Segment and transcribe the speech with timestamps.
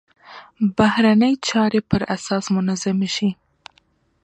[0.77, 3.29] بهرنۍ چارې پر اساس منظمې شي.